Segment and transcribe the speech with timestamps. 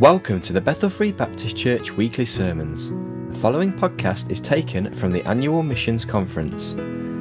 [0.00, 2.88] Welcome to the Bethel Free Baptist Church weekly sermons.
[2.88, 6.74] The following podcast is taken from the annual Missions Conference.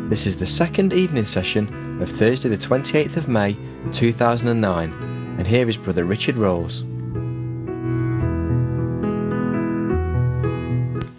[0.10, 3.58] This is the second evening session of Thursday, the 28th of May
[3.92, 4.94] 2009,
[5.38, 6.86] and here is Brother Richard Rawls.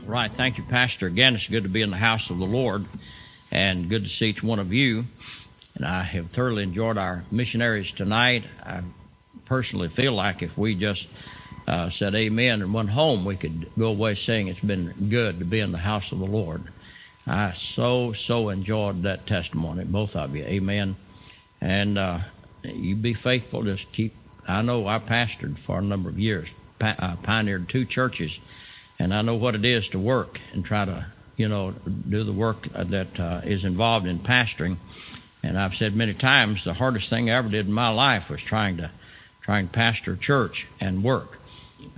[0.07, 1.09] Right, thank you, Pastor.
[1.09, 2.87] Again, it's good to be in the house of the Lord
[3.51, 5.05] and good to see each one of you.
[5.75, 8.45] And I have thoroughly enjoyed our missionaries tonight.
[8.65, 8.81] I
[9.45, 11.07] personally feel like if we just
[11.71, 15.45] uh, said amen and went home, we could go away saying it's been good to
[15.45, 16.65] be in the house of the Lord.
[17.29, 20.43] I so, so enjoyed that testimony, both of you.
[20.43, 20.97] Amen.
[21.61, 22.19] And uh,
[22.65, 23.63] you be faithful.
[23.63, 24.15] Just keep.
[24.49, 28.41] I know I pastored for a number of years, pa- I pioneered two churches,
[28.99, 31.07] and I know what it is to work and try to,
[31.37, 34.77] you know, do the work that uh, is involved in pastoring.
[35.45, 38.43] And I've said many times the hardest thing I ever did in my life was
[38.43, 38.91] trying to
[39.41, 41.40] trying to pastor church and work.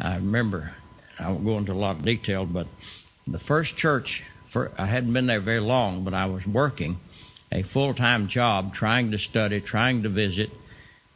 [0.00, 0.74] I remember,
[1.18, 2.66] I won't go into a lot of detail, but
[3.26, 6.98] the first church, for, I hadn't been there very long, but I was working
[7.50, 10.50] a full time job, trying to study, trying to visit.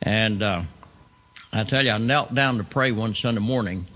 [0.03, 0.63] And uh,
[1.53, 3.87] I tell you, I knelt down to pray one Sunday morning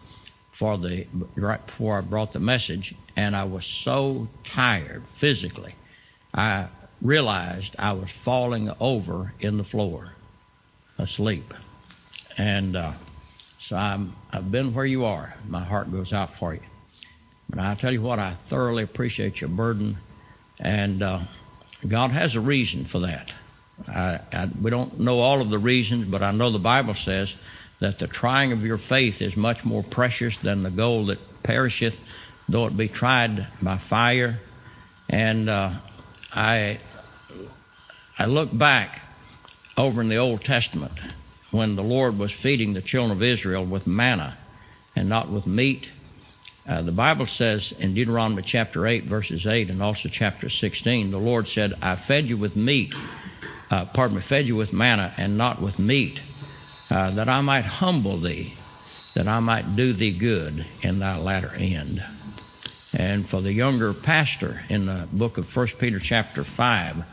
[0.53, 5.75] for the right before I brought the message, and I was so tired physically.
[6.35, 6.67] I
[7.01, 10.15] realized I was falling over in the floor,
[10.99, 11.55] asleep.
[12.37, 12.93] And uh,
[13.71, 15.33] so I'm, I've been where you are.
[15.49, 16.61] My heart goes out for you.
[17.49, 19.99] But I tell you what, I thoroughly appreciate your burden,
[20.59, 21.21] and uh,
[21.87, 23.31] God has a reason for that.
[23.87, 27.37] I, I, we don't know all of the reasons, but I know the Bible says
[27.79, 32.01] that the trying of your faith is much more precious than the gold that perisheth,
[32.49, 34.41] though it be tried by fire.
[35.09, 35.71] And uh,
[36.35, 36.81] I,
[38.19, 39.03] I look back
[39.77, 40.99] over in the Old Testament
[41.51, 44.37] when the Lord was feeding the children of Israel with manna
[44.95, 45.91] and not with meat.
[46.69, 51.19] Uh, the Bible says in Deuteronomy chapter 8, verses 8, and also chapter 16, the
[51.19, 52.95] Lord said, I fed you with meat,
[53.71, 56.21] uh, pardon me, fed you with manna and not with meat,
[56.91, 58.55] uh, that I might humble thee,
[59.15, 62.05] that I might do thee good in thy latter end.
[62.93, 67.05] And for the younger pastor in the book of 1 Peter chapter 5,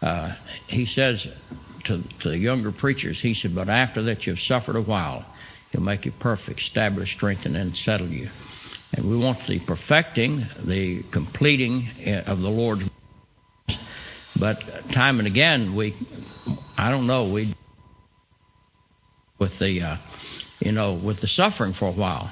[0.00, 0.32] uh,
[0.66, 1.38] he says,
[1.84, 5.24] to, to the younger preachers, he said, But after that you've suffered a while,
[5.70, 8.28] he'll make you perfect, establish, strengthen, and settle you.
[8.96, 12.88] And we want the perfecting, the completing eh, of the Lord's.
[14.38, 15.94] But time and again, we,
[16.76, 17.52] I don't know, we,
[19.38, 19.96] with the, uh,
[20.60, 22.30] you know, with the suffering for a while.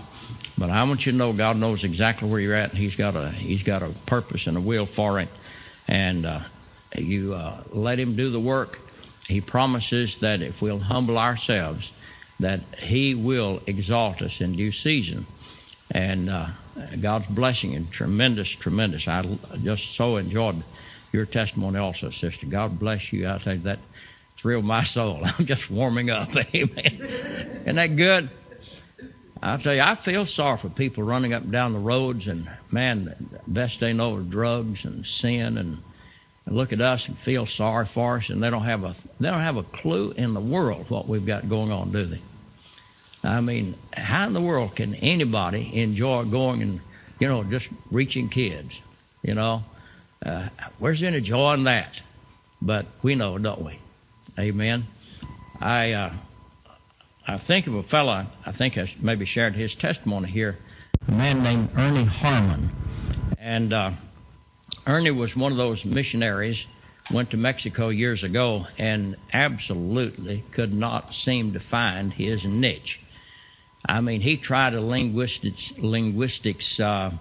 [0.59, 3.15] But I want you to know God knows exactly where you're at, and He's got
[3.15, 5.29] a He's got a purpose and a will for it.
[5.87, 6.41] And uh,
[6.97, 8.79] you uh, let Him do the work,
[9.29, 11.93] he promises that if we'll humble ourselves,
[12.39, 15.27] that He will exalt us in due season.
[15.91, 16.49] And uh,
[17.01, 19.09] God's blessing and tremendous, tremendous.
[19.09, 19.23] I
[19.63, 20.63] just so enjoyed
[21.13, 22.47] your testimony also, sister.
[22.47, 23.29] God bless you.
[23.29, 23.79] I tell you that
[24.37, 25.21] thrilled my soul.
[25.25, 26.35] I'm just warming up.
[26.55, 26.95] Amen.
[27.01, 28.31] Isn't that good?
[29.43, 32.49] I tell you, I feel sorry for people running up and down the roads, and
[32.71, 33.15] man,
[33.47, 35.79] best they know is drugs and sin and
[36.47, 39.29] and look at us and feel sorry for us, and they don't have a they
[39.29, 42.21] don't have a clue in the world what we've got going on, do they?
[43.25, 46.81] I mean, how in the world can anybody enjoy going and
[47.19, 48.81] you know just reaching kids?
[49.23, 49.65] You know,
[50.25, 50.49] uh,
[50.79, 52.01] where's any joy in that?
[52.63, 53.81] But we know, don't we?
[54.39, 54.87] Amen.
[55.61, 56.13] I uh,
[57.27, 58.27] I think of a fellow.
[58.47, 60.59] I think I maybe shared his testimony here.
[61.09, 62.71] A man named Ernie Harmon,
[63.39, 63.73] and.
[63.73, 63.91] Uh,
[64.87, 66.67] Ernie was one of those missionaries,
[67.11, 73.01] went to Mexico years ago, and absolutely could not seem to find his niche.
[73.85, 77.13] I mean, he tried a linguistics, linguistics uh,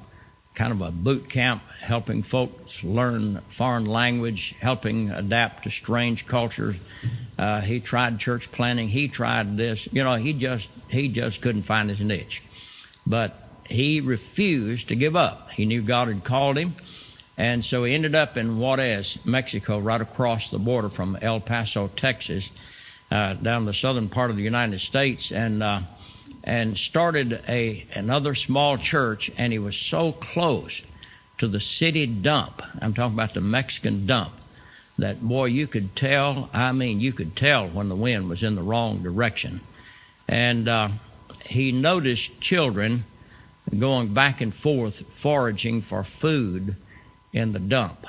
[0.53, 6.78] kind of a boot camp, helping folks learn foreign language, helping adapt to strange cultures.
[7.37, 8.90] Uh, he tried church planting.
[8.90, 9.87] He tried this.
[9.91, 12.43] You know, he just he just couldn't find his niche,
[13.07, 15.51] but he refused to give up.
[15.51, 16.75] He knew God had called him.
[17.37, 21.87] And so he ended up in Juarez, Mexico, right across the border from El Paso,
[21.90, 22.49] Texas,
[23.11, 25.82] uh, down the southern part of the United States, and uh,
[26.43, 29.29] and started a another small church.
[29.37, 30.82] And he was so close
[31.37, 32.61] to the city dump.
[32.82, 34.31] I'm talking about the Mexican dump.
[34.97, 36.49] That boy, you could tell.
[36.53, 39.59] I mean, you could tell when the wind was in the wrong direction.
[40.26, 40.90] And uh,
[41.46, 43.03] he noticed children
[43.78, 46.78] going back and forth foraging for food
[47.35, 48.08] in the dump.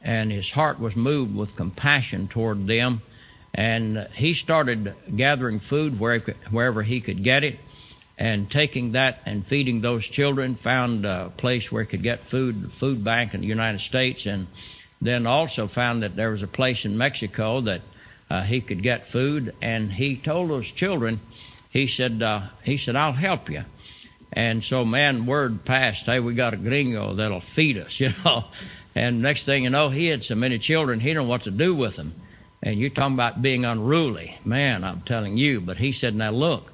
[0.00, 3.02] And his heart was moved with compassion toward them.
[3.52, 7.58] And he started gathering food wherever, he could get it.
[8.18, 12.70] and taking that and feeding those children, found a place where he could get food,
[12.72, 14.46] food bank in the United States, and
[15.00, 17.80] then also found that there was a place in Mexico that
[18.30, 19.52] uh, he could get food.
[19.60, 21.20] And he told those children,
[21.70, 23.64] he said, uh, he said, I'll help you.
[24.32, 28.44] And so, man, word passed, hey, we got a gringo that'll feed us, you know.
[28.94, 31.50] And next thing you know, he had so many children, he didn't know what to
[31.50, 32.14] do with them.
[32.62, 34.38] And you're talking about being unruly.
[34.44, 35.60] Man, I'm telling you.
[35.60, 36.72] But he said, now look,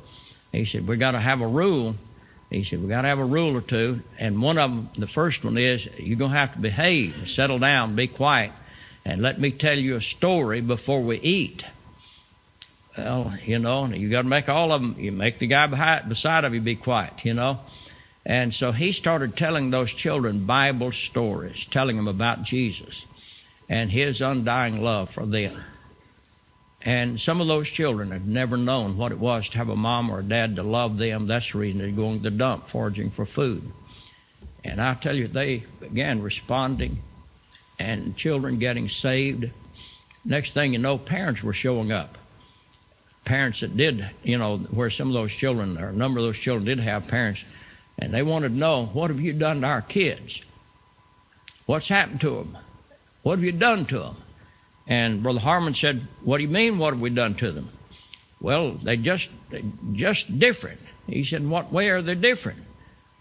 [0.52, 1.96] he said, we got to have a rule.
[2.50, 4.02] He said, we got to have a rule or two.
[4.18, 7.58] And one of them, the first one is, you're going to have to behave, settle
[7.58, 8.52] down, be quiet,
[9.04, 11.64] and let me tell you a story before we eat.
[12.98, 16.08] Well, you know, you got to make all of them, you make the guy behind,
[16.08, 17.60] beside of you be quiet, you know.
[18.26, 23.06] And so he started telling those children Bible stories, telling them about Jesus
[23.68, 25.62] and his undying love for them.
[26.82, 30.10] And some of those children had never known what it was to have a mom
[30.10, 31.28] or a dad to love them.
[31.28, 33.62] That's the reason they're going to the dump foraging for food.
[34.64, 36.98] And I tell you, they began responding
[37.78, 39.52] and children getting saved.
[40.24, 42.18] Next thing you know, parents were showing up.
[43.24, 46.38] Parents that did, you know, where some of those children, or a number of those
[46.38, 47.44] children did have parents,
[47.98, 50.42] and they wanted to know, what have you done to our kids?
[51.66, 52.58] What's happened to them?
[53.22, 54.16] What have you done to them?
[54.86, 57.68] And Brother Harmon said, What do you mean, what have we done to them?
[58.40, 59.62] Well, they just they
[59.92, 60.80] just different.
[61.06, 62.60] He said, in What way are they different?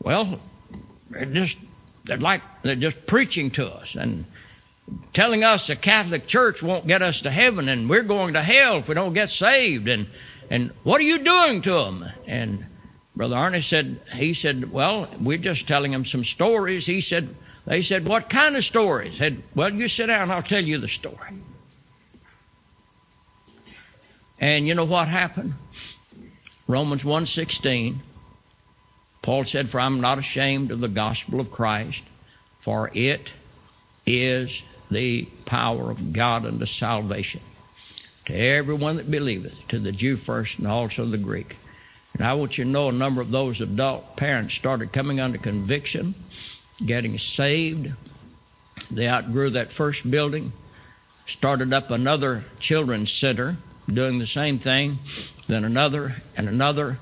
[0.02, 0.40] Well,
[1.10, 1.58] they're just
[2.06, 4.26] they're like they're just preaching to us and
[5.14, 8.78] telling us the Catholic Church won't get us to heaven and we're going to hell
[8.78, 10.08] if we don't get saved and
[10.50, 12.06] and what are you doing to them?
[12.26, 12.66] And
[13.16, 16.86] Brother Ernie said he said, Well, we're just telling them some stories.
[16.86, 17.36] He said
[17.66, 19.18] they said, What kind of stories?
[19.18, 21.34] Said, Well, you sit down, I'll tell you the story.
[24.40, 25.56] And you know what happened?
[26.68, 27.98] Romans 1:16
[29.22, 32.04] Paul said for I'm not ashamed of the gospel of Christ
[32.60, 33.32] for it
[34.06, 37.42] is the power of God unto salvation
[38.26, 41.58] to everyone that believeth to the Jew first and also the Greek.
[42.14, 45.38] And I want you to know a number of those adult parents started coming under
[45.38, 46.16] conviction,
[46.86, 47.94] getting saved.
[48.90, 50.52] They outgrew that first building,
[51.26, 53.58] started up another children's center
[53.92, 55.00] doing the same thing,
[55.48, 56.98] then another and another,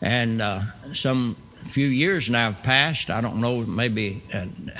[0.00, 0.60] and uh,
[0.92, 1.36] some
[1.66, 3.10] few years now have passed.
[3.10, 4.22] I don't know, maybe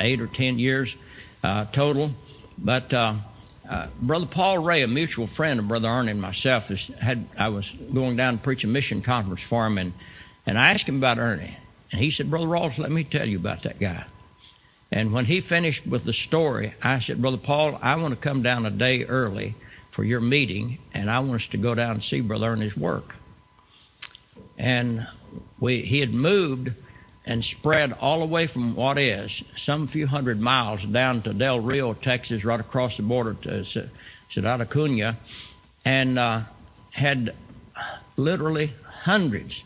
[0.01, 0.97] eight or ten years
[1.43, 2.11] uh, total.
[2.59, 3.15] But uh,
[3.69, 7.49] uh, Brother Paul Ray, a mutual friend of Brother Ernie and myself, is, had I
[7.49, 9.93] was going down to preach a mission conference for him, and
[10.47, 11.57] and I asked him about Ernie,
[11.91, 14.05] and he said, Brother Rawls, let me tell you about that guy.
[14.93, 18.43] And when he finished with the story, I said, Brother Paul, I want to come
[18.43, 19.55] down a day early
[19.91, 23.17] for your meeting, and I want us to go down and see Brother Ernie's work.
[24.59, 25.07] And
[25.59, 26.73] we, he had moved
[27.27, 31.61] and spread all the way from what is some few hundred miles down to Del
[31.61, 35.17] Rio, Texas, right across the border to Ciudad Acuña,
[35.85, 36.43] and uh,
[36.93, 37.35] had
[38.17, 39.65] literally hundreds,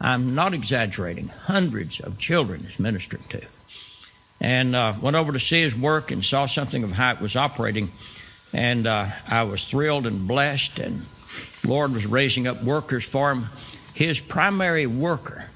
[0.00, 3.42] I'm not exaggerating, hundreds of children he's ministering to.
[4.40, 7.36] And uh, went over to see his work and saw something of how it was
[7.36, 7.90] operating
[8.54, 11.04] and uh, I was thrilled and blessed, and
[11.64, 13.46] Lord was raising up workers for him.
[13.94, 15.50] His primary worker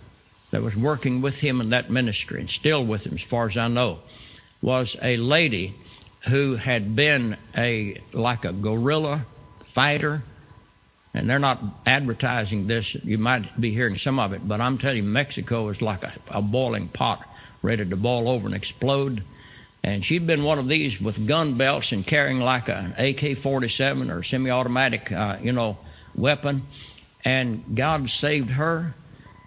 [0.50, 3.56] that was working with him in that ministry, and still with him as far as
[3.56, 3.98] I know,
[4.62, 5.74] was a lady
[6.28, 9.24] who had been a like a guerrilla
[9.60, 10.22] fighter.
[11.14, 12.94] And they're not advertising this.
[12.94, 16.12] You might be hearing some of it, but I'm telling you, Mexico is like a,
[16.30, 17.26] a boiling pot
[17.62, 19.22] ready to boil over and explode.
[19.82, 24.22] And she'd been one of these with gun belts and carrying like an AK-47 or
[24.22, 25.78] semi-automatic, uh, you know,
[26.14, 26.62] weapon.
[27.24, 28.94] And God saved her,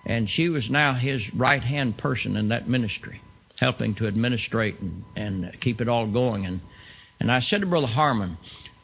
[0.05, 3.21] and she was now his right-hand person in that ministry,
[3.59, 6.45] helping to administrate and, and keep it all going.
[6.45, 6.61] And
[7.21, 8.37] and I said to Brother Harmon,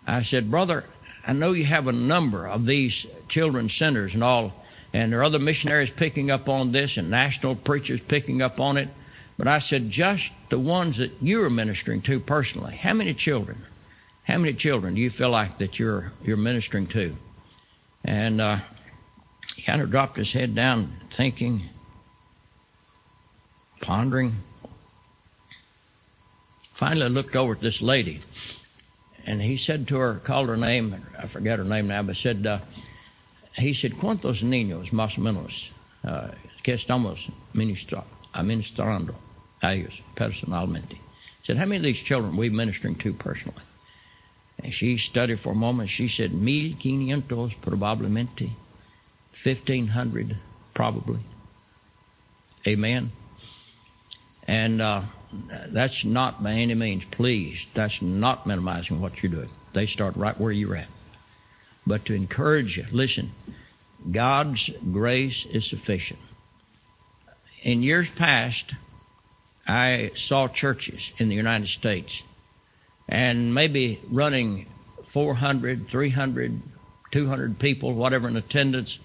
[0.05, 0.83] I said, Brother,
[1.25, 4.53] I know you have a number of these children's centers and all,
[4.93, 8.77] and there are other missionaries picking up on this and national preachers picking up on
[8.77, 8.89] it.
[9.39, 12.75] But I said, just the ones that you're ministering to personally.
[12.75, 13.63] How many children?
[14.25, 17.17] How many children do you feel like that you're you're ministering to?
[18.05, 18.59] And uh,
[19.67, 21.63] kind of dropped his head down, thinking,
[23.81, 24.37] pondering.
[26.73, 28.21] Finally, looked over at this lady,
[29.25, 32.47] and he said to her, called her name, I forget her name now, but said,
[32.47, 32.59] uh,
[33.57, 35.71] he said, ¿Cuántos niños más o menos
[36.05, 36.29] uh,
[36.63, 39.15] que estamos ministrando?
[39.61, 40.93] a ellos personalmente.
[40.93, 43.63] I said, How many of these children are we ministering to personally?
[44.63, 45.89] And she studied for a moment.
[45.89, 48.51] She said, Mil quinientos probablemente.
[49.43, 50.37] 1,500
[50.73, 51.19] probably.
[52.65, 53.11] Amen.
[54.47, 55.01] And uh,
[55.67, 59.49] that's not by any means please, That's not minimizing what you're doing.
[59.73, 60.87] They start right where you're at.
[61.85, 63.31] But to encourage you, listen,
[64.11, 66.19] God's grace is sufficient.
[67.61, 68.73] In years past,
[69.67, 72.23] I saw churches in the United States
[73.09, 74.67] and maybe running
[75.03, 76.61] 400, 300,
[77.11, 78.99] 200 people, whatever in attendance.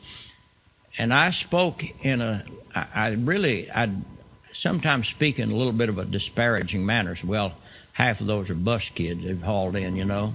[0.99, 2.45] And I spoke in a,
[2.75, 3.91] I, I really, I
[4.53, 7.17] sometimes speak in a little bit of a disparaging manner.
[7.25, 7.55] Well,
[7.93, 10.35] half of those are bus kids they've hauled in, you know.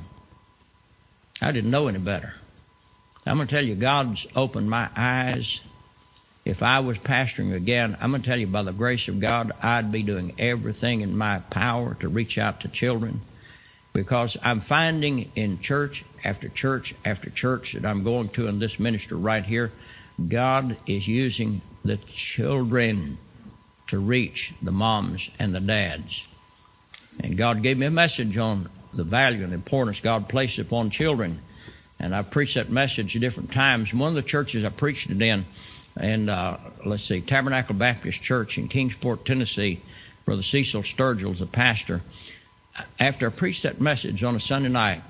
[1.42, 2.36] I didn't know any better.
[3.26, 5.62] I'm going to tell you, God's opened my eyes.
[6.46, 9.52] If I was pastoring again, I'm going to tell you, by the grace of God,
[9.62, 13.22] I'd be doing everything in my power to reach out to children
[13.92, 18.80] because I'm finding in church after church after church that I'm going to in this
[18.80, 19.74] ministry right here,
[20.26, 23.18] God is using the children
[23.88, 26.28] to reach the moms and the dads.
[27.20, 31.40] And God gave me a message on the value and importance God places upon children.
[32.00, 33.94] And I preached that message at different times.
[33.94, 35.46] One of the churches I preached it in,
[35.96, 39.82] and uh, let's see, Tabernacle Baptist Church in Kingsport, Tennessee,
[40.26, 42.02] Brother Cecil Sturgill is the pastor
[43.00, 45.02] after I preached that message on a Sunday night,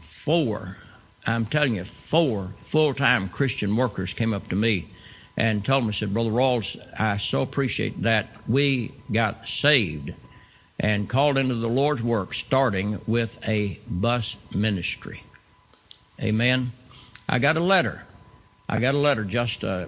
[0.00, 0.76] four,
[1.26, 4.88] I'm telling you, four full time Christian workers came up to me
[5.36, 10.12] and told me, said, Brother Rawls, I so appreciate that we got saved
[10.78, 15.24] and called into the Lord's work, starting with a bus ministry.
[16.20, 16.72] Amen.
[17.28, 18.04] I got a letter.
[18.68, 19.86] I got a letter just, uh,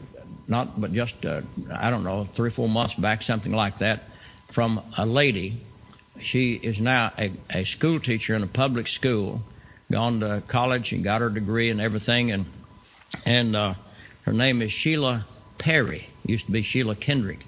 [0.49, 4.05] not, but just, uh, I don't know, three or four months back, something like that,
[4.49, 5.61] from a lady
[6.21, 9.43] she is now a, a school teacher in a public school,
[9.91, 12.47] gone to college and got her degree and everything, and
[13.25, 13.75] and uh,
[14.23, 15.25] her name is Sheila
[15.59, 16.09] Perry.
[16.25, 17.47] Used to be Sheila Kendrick,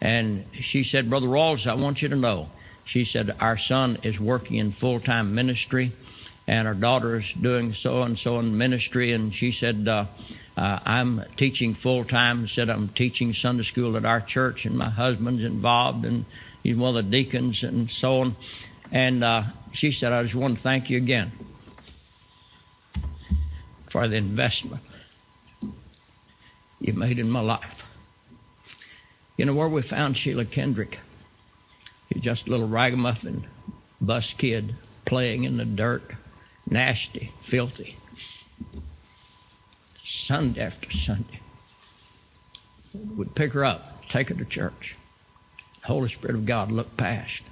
[0.00, 2.50] and she said, Brother Rawls, I want you to know.
[2.84, 5.92] She said our son is working in full time ministry,
[6.46, 9.86] and our daughter is doing so and so in ministry, and she said.
[9.88, 10.06] Uh,
[10.54, 12.46] uh, I'm teaching full time.
[12.46, 16.26] Said I'm teaching Sunday school at our church, and my husband's involved, and
[16.62, 18.36] He's one of the deacons and so on.
[18.92, 21.32] And uh, she said, I just want to thank you again
[23.92, 24.80] for the investment
[26.80, 27.86] you made in my life.
[29.36, 30.98] You know where we found Sheila Kendrick?
[32.08, 33.44] He's just a little ragamuffin
[34.00, 36.10] bus kid playing in the dirt,
[36.66, 37.98] nasty, filthy.
[40.02, 41.40] Sunday after Sunday.
[42.94, 44.96] We'd pick her up, take her to church.
[45.82, 47.42] The Holy Spirit of God looked past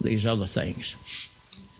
[0.00, 0.94] these other things,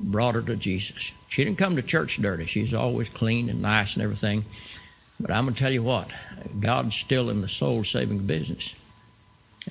[0.00, 1.12] brought her to Jesus.
[1.28, 2.46] She didn't come to church dirty.
[2.46, 4.44] She's always clean and nice and everything.
[5.20, 6.10] But I'm going to tell you what,
[6.60, 8.74] God's still in the soul saving business.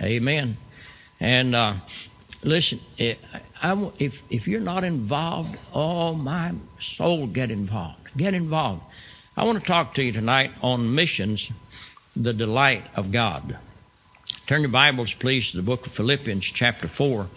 [0.02, 0.58] Amen.
[1.20, 1.76] And uh,
[2.44, 8.16] listen, I, if, if you're not involved, oh, my soul, get involved.
[8.16, 8.82] Get involved.
[9.36, 11.52] I want to talk to you tonight on missions,
[12.16, 13.58] the delight of God.
[14.48, 17.28] Turn your Bibles, please, to the book of Philippians, chapter 4.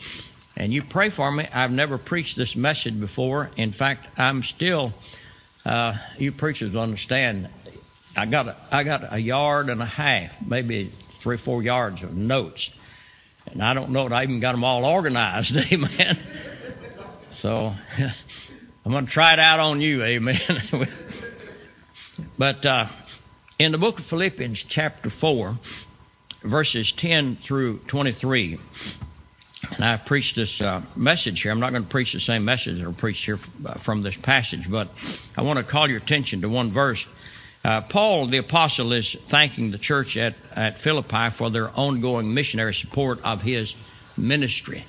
[0.61, 1.49] And you pray for me.
[1.55, 3.50] I've never preached this message before.
[3.57, 4.93] In fact, I'm still,
[5.64, 7.49] uh, you preachers understand,
[8.14, 12.14] I got, a, I got a yard and a half, maybe three, four yards of
[12.14, 12.75] notes.
[13.47, 16.19] And I don't know that I even got them all organized, amen.
[17.38, 17.75] So
[18.85, 20.37] I'm going to try it out on you, amen.
[22.38, 22.87] but uh,
[23.59, 25.57] in the book of Philippians, chapter 4,
[26.43, 28.59] verses 10 through 23.
[29.72, 31.52] And I preached this uh, message here.
[31.52, 34.16] I'm not going to preach the same message that I preached here uh, from this
[34.16, 34.88] passage, but
[35.36, 37.06] I want to call your attention to one verse.
[37.64, 42.74] Uh, Paul, the apostle, is thanking the church at, at Philippi for their ongoing missionary
[42.74, 43.76] support of his
[44.16, 44.84] ministry.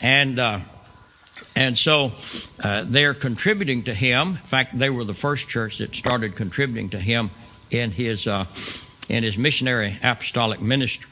[0.00, 0.60] And, uh,
[1.54, 2.12] and so
[2.62, 4.28] uh, they're contributing to him.
[4.28, 7.30] In fact, they were the first church that started contributing to him
[7.70, 8.46] in his uh,
[9.10, 11.04] in his missionary apostolic ministry,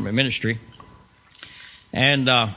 [0.00, 0.58] ministry.
[1.92, 2.48] And uh,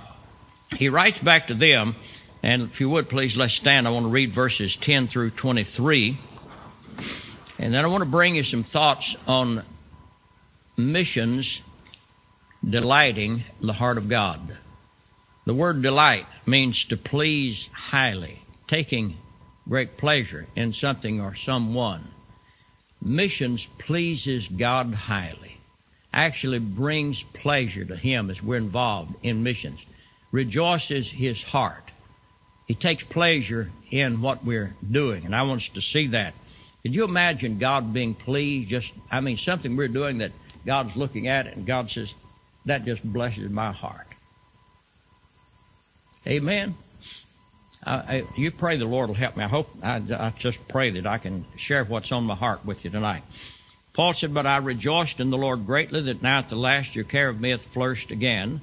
[0.75, 1.95] he writes back to them,
[2.41, 3.87] and if you would please, let's stand.
[3.87, 6.17] I want to read verses 10 through 23.
[7.59, 9.63] And then I want to bring you some thoughts on
[10.75, 11.61] missions
[12.67, 14.57] delighting the heart of God.
[15.45, 19.17] The word delight means to please highly, taking
[19.67, 22.07] great pleasure in something or someone
[23.03, 25.42] missions pleases God highly,
[26.13, 29.83] actually brings pleasure to Him as we're involved in missions,
[30.31, 31.91] rejoices His heart.
[32.67, 36.33] He takes pleasure in what we're doing, and I want us to see that.
[36.83, 38.69] Could you imagine God being pleased?
[38.69, 40.31] Just, I mean, something we're doing that
[40.65, 42.13] God's looking at, and God says,
[42.65, 44.07] that just blesses my heart.
[46.25, 46.75] Amen.
[47.85, 49.43] I, you pray the Lord will help me.
[49.43, 52.85] I hope I, I just pray that I can share what's on my heart with
[52.85, 53.23] you tonight.
[53.93, 57.05] Paul said, But I rejoiced in the Lord greatly that now at the last your
[57.05, 58.61] care of me hath flourished again,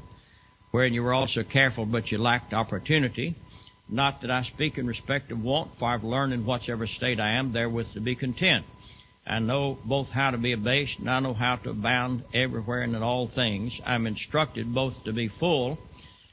[0.72, 3.36] wherein you were also careful, but you lacked opportunity.
[3.88, 7.30] Not that I speak in respect of want, for I've learned in whatsoever state I
[7.30, 8.64] am therewith to be content.
[9.26, 12.96] I know both how to be abased, and I know how to abound everywhere and
[12.96, 13.80] in all things.
[13.86, 15.78] I'm instructed both to be full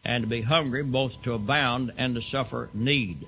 [0.03, 3.27] and to be hungry, both to abound and to suffer need.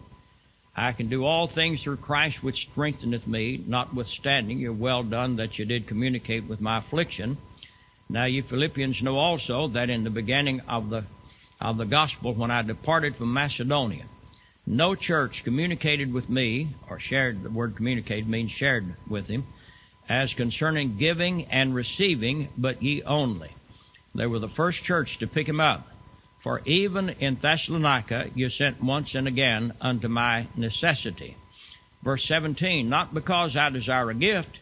[0.80, 5.60] I can do all things through Christ which strengtheneth me, notwithstanding you're well done that
[5.60, 7.38] you did communicate with my affliction.
[8.08, 11.04] Now you Philippians know also that in the beginning of the
[11.60, 14.06] of the gospel when I departed from Macedonia,
[14.66, 19.46] no church communicated with me, or shared the word communicated means shared with him,
[20.08, 23.54] as concerning giving and receiving, but ye only.
[24.16, 25.89] They were the first church to pick him up.
[26.40, 31.36] For even in Thessalonica you sent once and again unto my necessity.
[32.02, 34.60] Verse 17, not because I desire a gift,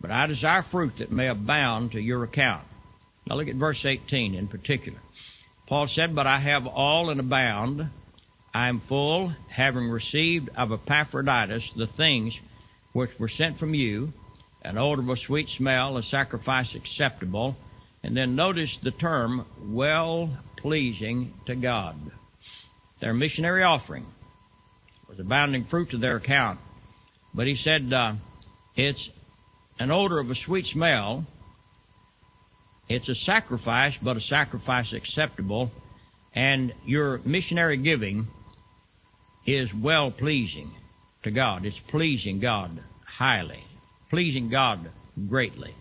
[0.00, 2.64] but I desire fruit that may abound to your account.
[3.26, 4.98] Now look at verse 18 in particular.
[5.66, 7.88] Paul said, But I have all and abound.
[8.52, 12.38] I am full, having received of Epaphroditus the things
[12.92, 14.12] which were sent from you,
[14.60, 17.56] an odor of a sweet smell, a sacrifice acceptable.
[18.02, 20.30] And then notice the term, well
[20.62, 21.96] pleasing to God.
[23.00, 24.06] Their missionary offering
[25.08, 26.60] was abounding fruit to their account.
[27.34, 28.14] But he said, uh,
[28.76, 29.10] it's
[29.78, 31.26] an odor of a sweet smell.
[32.88, 35.72] It's a sacrifice, but a sacrifice acceptable.
[36.34, 38.28] And your missionary giving
[39.44, 40.70] is well pleasing
[41.24, 41.66] to God.
[41.66, 43.64] It's pleasing God highly,
[44.10, 44.90] pleasing God
[45.28, 45.74] greatly.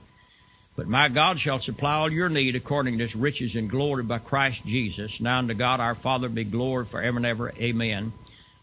[0.75, 4.19] But my God shall supply all your need according to his riches and glory by
[4.19, 5.19] Christ Jesus.
[5.19, 7.53] Now unto God our Father be glory forever and ever.
[7.57, 8.13] Amen.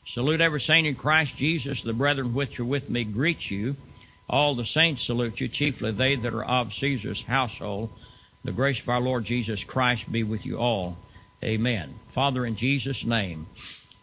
[0.07, 1.83] Salute every saint in Christ Jesus.
[1.83, 3.77] The brethren which are with me greet you.
[4.29, 7.91] All the saints salute you, chiefly they that are of Caesar's household.
[8.43, 10.97] The grace of our Lord Jesus Christ be with you all.
[11.45, 11.95] Amen.
[12.09, 13.47] Father, in Jesus' name,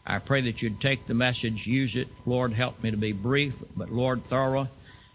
[0.05, 2.07] I pray that you'd take the message, use it.
[2.25, 4.69] Lord, help me to be brief, but Lord, thorough.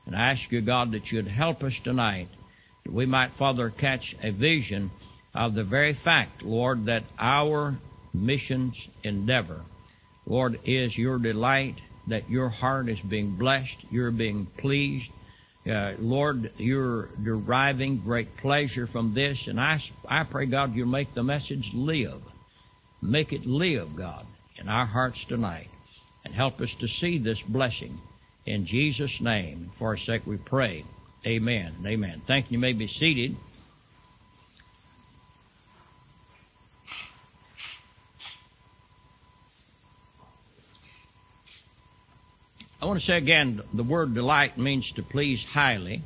[0.07, 2.29] And I ask you, God, that you'd help us tonight
[2.89, 4.91] we might, Father, catch a vision
[5.35, 7.79] of the very fact, Lord, that our
[8.13, 9.63] missions endeavor,
[10.27, 15.11] Lord, is your delight, that your heart is being blessed, you're being pleased.
[15.71, 21.15] Uh, Lord, you're deriving great pleasure from this, and I, I pray, God, you'll make
[21.15, 22.23] the message live.
[23.03, 25.69] Make it live, God, in our hearts tonight,
[26.25, 28.01] and help us to see this blessing.
[28.47, 30.85] In Jesus' name, for our sake we pray.
[31.27, 31.75] Amen.
[31.85, 32.23] Amen.
[32.27, 32.55] Thank you.
[32.55, 33.37] You may be seated.
[42.81, 46.03] I want to say again the word delight means to please highly.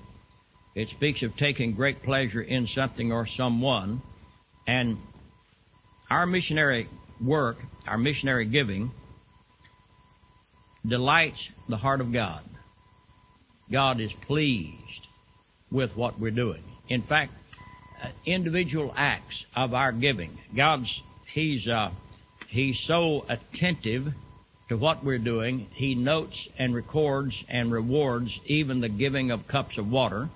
[0.74, 4.02] It speaks of taking great pleasure in something or someone.
[4.66, 4.98] And
[6.10, 6.88] our missionary
[7.20, 8.90] work, our missionary giving,
[10.84, 12.42] delights the heart of God.
[13.70, 15.03] God is pleased
[15.70, 16.62] with what we're doing.
[16.88, 17.32] In fact,
[18.02, 21.90] uh, individual acts of our giving, God's He's uh,
[22.48, 24.14] He's so attentive
[24.68, 25.66] to what we're doing.
[25.72, 30.28] He notes and records and rewards even the giving of cups of water,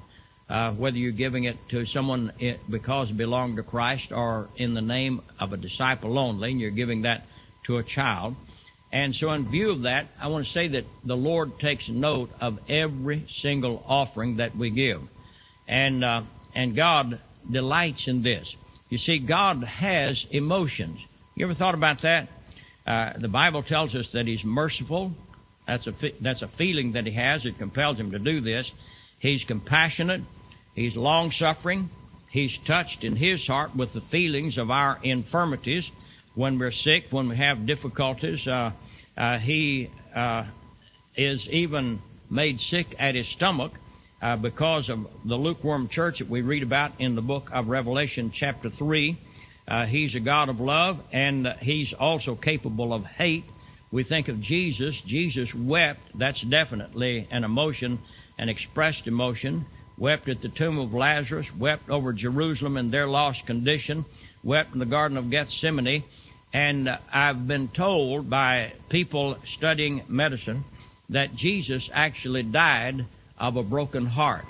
[0.48, 2.32] uh, whether you're giving it to someone
[2.68, 6.70] because it belonged to Christ or in the name of a disciple only, and you're
[6.70, 7.26] giving that
[7.64, 8.34] to a child.
[8.90, 12.30] And so, in view of that, I want to say that the Lord takes note
[12.40, 15.02] of every single offering that we give.
[15.68, 16.22] And, uh,
[16.54, 18.56] and God delights in this.
[18.88, 21.04] You see, God has emotions.
[21.36, 22.28] You ever thought about that?
[22.86, 25.12] Uh, the Bible tells us that He's merciful.
[25.66, 27.44] That's a, that's a feeling that He has.
[27.44, 28.72] It compels Him to do this.
[29.18, 30.22] He's compassionate.
[30.74, 31.90] He's long suffering.
[32.30, 35.92] He's touched in His heart with the feelings of our infirmities
[36.34, 38.46] when we're sick, when we have difficulties.
[38.46, 38.70] Uh,
[39.16, 40.44] uh, he uh,
[41.16, 42.00] is even
[42.30, 43.72] made sick at his stomach
[44.20, 48.30] uh, because of the lukewarm church that we read about in the book of Revelation,
[48.32, 49.16] chapter 3.
[49.66, 53.44] Uh, he's a God of love, and he's also capable of hate.
[53.90, 55.00] We think of Jesus.
[55.00, 56.00] Jesus wept.
[56.18, 58.00] That's definitely an emotion,
[58.38, 59.66] an expressed emotion.
[59.96, 64.04] Wept at the tomb of Lazarus, wept over Jerusalem and their lost condition,
[64.44, 66.04] wept in the Garden of Gethsemane.
[66.52, 70.64] And I've been told by people studying medicine
[71.08, 73.06] that Jesus actually died
[73.38, 74.44] of a broken heart.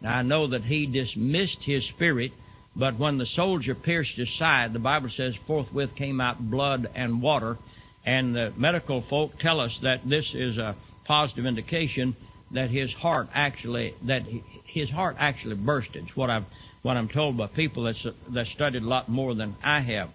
[0.00, 2.32] Now, I know that he dismissed his spirit
[2.74, 7.20] But when the soldier pierced his side, the Bible says forthwith came out blood and
[7.20, 7.58] water.
[8.04, 10.74] And the medical folk tell us that this is a
[11.04, 12.16] positive indication
[12.50, 14.24] that his heart actually that
[14.64, 16.04] his heart actually bursted.
[16.04, 16.44] It's what I've
[16.82, 20.10] what I'm told by people that's that studied a lot more than I have.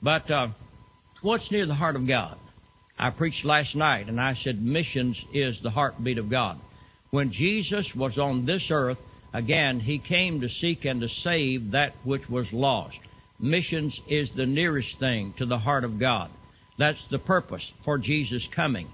[0.00, 0.48] But uh,
[1.20, 2.38] what's near the heart of God?
[2.98, 6.58] I preached last night, and I said missions is the heartbeat of God.
[7.12, 8.98] When Jesus was on this earth,
[9.34, 13.00] again, he came to seek and to save that which was lost.
[13.38, 16.30] Missions is the nearest thing to the heart of God.
[16.78, 18.88] That's the purpose for Jesus coming.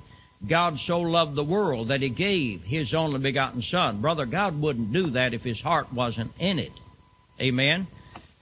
[0.45, 4.01] God so loved the world that he gave his only begotten Son.
[4.01, 6.73] Brother, God wouldn't do that if his heart wasn't in it.
[7.41, 7.87] Amen.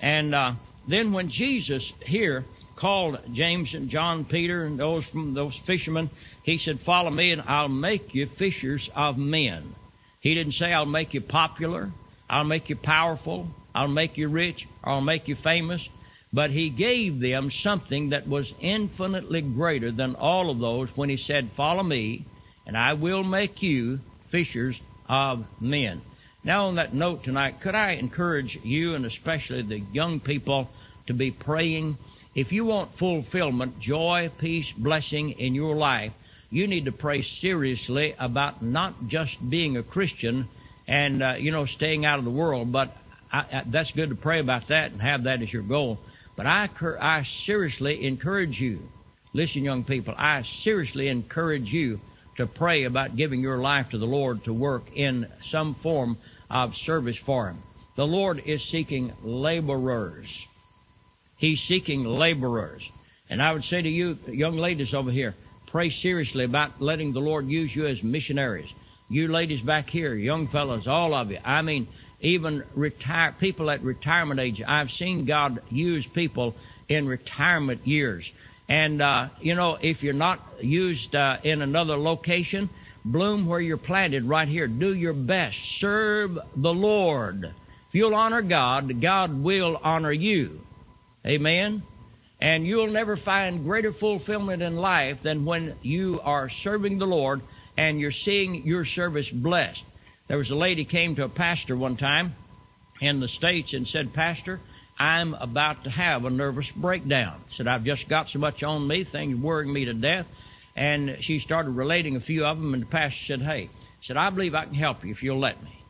[0.00, 0.52] And uh,
[0.88, 6.08] then when Jesus here called James and John, Peter, and those from those fishermen,
[6.46, 9.74] he said, "Follow me, and I'll make you fishers of men."
[10.20, 11.92] He didn't say, "I'll make you popular,
[12.30, 15.88] I'll make you powerful, I'll make you rich, I'll make you famous."
[16.32, 21.16] But he gave them something that was infinitely greater than all of those when he
[21.16, 22.26] said, Follow me,
[22.66, 26.02] and I will make you fishers of men.
[26.44, 30.70] Now, on that note tonight, could I encourage you and especially the young people
[31.06, 31.96] to be praying?
[32.34, 36.12] If you want fulfillment, joy, peace, blessing in your life,
[36.50, 40.48] you need to pray seriously about not just being a Christian
[40.86, 42.96] and, uh, you know, staying out of the world, but
[43.32, 45.98] I, I, that's good to pray about that and have that as your goal.
[46.36, 46.68] But I,
[47.00, 48.88] I seriously encourage you,
[49.32, 52.00] listen, young people, I seriously encourage you
[52.36, 56.18] to pray about giving your life to the Lord to work in some form
[56.50, 57.62] of service for Him.
[57.96, 60.46] The Lord is seeking laborers.
[61.38, 62.90] He's seeking laborers.
[63.28, 65.34] And I would say to you, young ladies over here,
[65.66, 68.72] pray seriously about letting the Lord use you as missionaries.
[69.08, 71.38] You ladies back here, young fellows, all of you.
[71.44, 71.88] I mean,
[72.20, 74.62] even retire people at retirement age.
[74.66, 76.56] I've seen God use people
[76.88, 78.32] in retirement years.
[78.68, 82.68] And, uh, you know, if you're not used uh, in another location,
[83.04, 84.66] bloom where you're planted right here.
[84.66, 85.58] Do your best.
[85.58, 87.44] Serve the Lord.
[87.44, 90.60] If you'll honor God, God will honor you.
[91.24, 91.82] Amen.
[92.40, 97.40] And you'll never find greater fulfillment in life than when you are serving the Lord
[97.76, 99.84] and you're seeing your service blessed.
[100.28, 102.34] There was a lady came to a pastor one time
[103.00, 104.60] in the States and said, Pastor,
[104.98, 107.40] I'm about to have a nervous breakdown.
[107.50, 110.26] Said, I've just got so much on me, things worrying me to death.
[110.74, 113.70] And she started relating a few of them, and the pastor said, Hey,
[114.00, 115.82] said, I believe I can help you if you'll let me.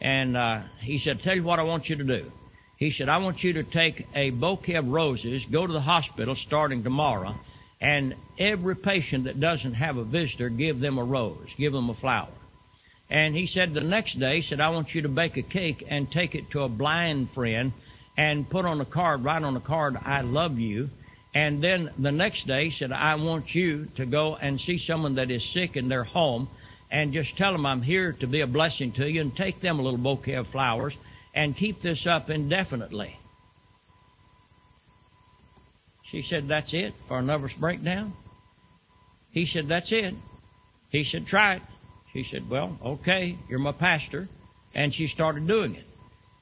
[0.00, 2.32] And uh, he said, Tell you what I want you to do.
[2.78, 6.36] He said, I want you to take a bouquet of roses, go to the hospital
[6.36, 7.34] starting tomorrow,
[7.80, 11.94] and every patient that doesn't have a visitor, give them a rose, give them a
[11.94, 12.28] flower.
[13.10, 15.84] And he said the next day, he said, I want you to bake a cake
[15.88, 17.72] and take it to a blind friend
[18.16, 20.90] and put on a card, write on a card, I love you.
[21.34, 25.16] And then the next day, he said, I want you to go and see someone
[25.16, 26.48] that is sick in their home
[26.90, 29.80] and just tell them I'm here to be a blessing to you and take them
[29.80, 30.96] a little bouquet of flowers
[31.38, 33.16] and keep this up indefinitely.
[36.02, 38.14] She said, That's it for a nervous breakdown?
[39.30, 40.16] He said, That's it.
[40.90, 41.62] He said, Try it.
[42.12, 44.28] She said, Well, okay, you're my pastor.
[44.74, 45.84] And she started doing it.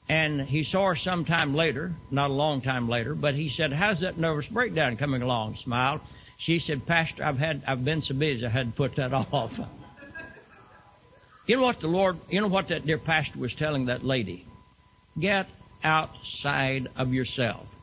[0.09, 3.73] And he saw her some time later, not a long time later, but he said,
[3.73, 5.57] How's that nervous breakdown coming along?
[5.57, 6.01] Smiled.
[6.37, 9.59] She said, Pastor, I've had I've been so busy I had to put that off.
[11.45, 14.47] you know what the Lord you know what that dear pastor was telling that lady?
[15.19, 15.47] Get
[15.83, 17.73] outside of yourself.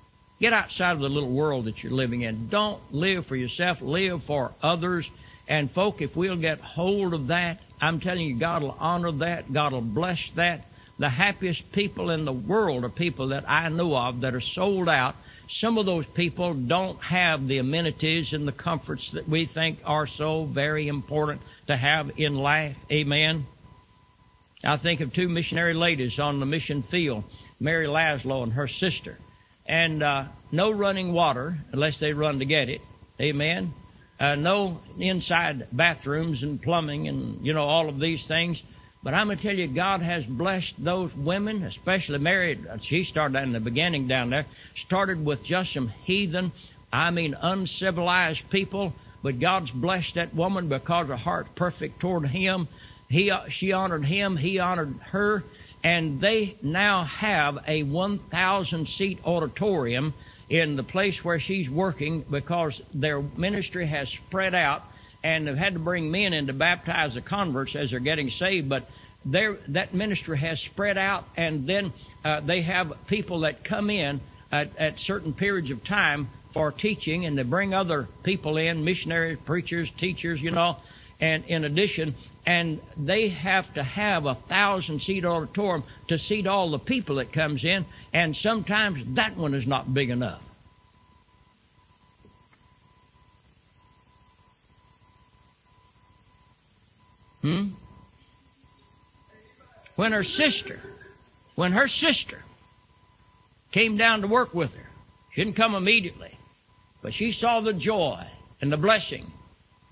[0.40, 2.49] Get outside of the little world that you're living in.
[2.49, 5.11] Don't live for yourself, live for others.
[5.47, 9.53] And folk, if we'll get hold of that, I'm telling you, God will honor that.
[9.53, 10.66] God will bless that.
[10.99, 14.88] The happiest people in the world are people that I know of that are sold
[14.88, 15.16] out.
[15.49, 20.07] Some of those people don't have the amenities and the comforts that we think are
[20.07, 22.77] so very important to have in life.
[22.90, 23.47] Amen.
[24.64, 27.24] I think of two missionary ladies on the mission field,
[27.61, 29.18] Mary Laszlo and her sister.
[29.66, 32.81] And uh, no running water unless they run to get it.
[33.20, 33.74] Amen.
[34.18, 38.62] Uh, no inside bathrooms and plumbing and, you know, all of these things.
[39.03, 42.59] But I'm going to tell you, God has blessed those women, especially Mary.
[42.81, 46.53] She started in the beginning down there, started with just some heathen,
[46.90, 48.94] I mean, uncivilized people.
[49.22, 52.68] But God's blessed that woman because her heart perfect toward Him.
[53.09, 55.45] He, she honored Him, He honored her,
[55.83, 60.14] and they now have a 1,000 seat auditorium
[60.49, 64.85] in the place where she's working because their ministry has spread out
[65.23, 68.69] and they've had to bring men in to baptize the converts as they're getting saved.
[68.69, 68.88] But
[69.25, 71.93] that ministry has spread out, and then
[72.25, 74.21] uh, they have people that come in
[74.53, 79.38] at, at certain periods of time for teaching, and they bring other people in, missionaries,
[79.47, 80.77] preachers, teachers, you know,
[81.21, 82.14] and in addition,
[82.46, 87.33] and they have to have a thousand seat auditorium to seat all the people that
[87.33, 90.42] comes in, and sometimes that one is not big enough.
[97.40, 97.68] Hmm?
[99.96, 100.80] When her sister,
[101.54, 102.42] when her sister
[103.70, 104.90] came down to work with her,
[105.33, 106.37] she didn't come immediately,
[107.02, 108.26] but she saw the joy
[108.61, 109.30] and the blessing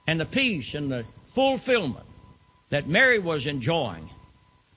[0.06, 2.06] and the peace and the fulfillment
[2.72, 4.08] that Mary was enjoying.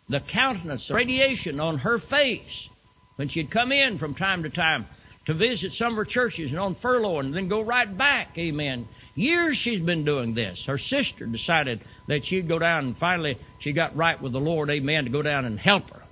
[0.10, 2.68] The countenance, the radiation on her face
[3.16, 4.88] when she'd come in from time to time
[5.26, 8.38] to visit some of her churches and on furlough and then go right back.
[8.38, 8.90] Amen.
[9.16, 10.66] Years she's been doing this.
[10.66, 14.70] Her sister decided that she'd go down and finally she got right with the Lord,
[14.70, 16.04] amen, to go down and help her.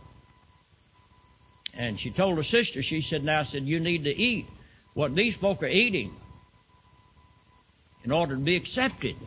[1.74, 4.48] And she told her sister, she said, now, I said, you need to eat
[4.93, 6.15] what these folk are eating
[8.06, 9.17] in order to be accepted.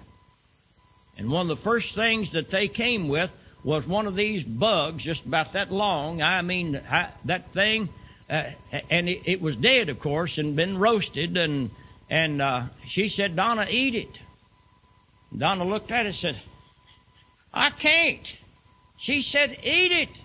[1.16, 3.32] And one of the first things that they came with
[3.64, 6.22] was one of these bugs, just about that long.
[6.22, 7.88] I mean, I, that thing,
[8.28, 8.44] uh,
[8.90, 11.36] and it, it, was dead, of course, and been roasted.
[11.36, 11.70] And
[12.08, 14.20] and uh, she said, "Donna, eat it."
[15.36, 16.36] Donna looked at it and said,
[17.52, 18.36] "I can't."
[18.98, 20.20] She said, "Eat it."